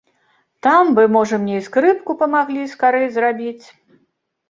[0.67, 3.65] Там бы, можа, мне і скрыпку памаглі скарэй зрабіць.